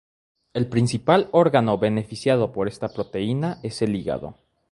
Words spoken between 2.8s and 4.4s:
proteína, es el hígado.